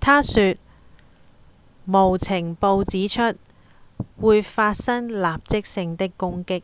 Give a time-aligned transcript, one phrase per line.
[0.00, 0.58] 她說：
[1.88, 3.38] 「無情報指出
[4.20, 6.62] 會發生立即性的攻擊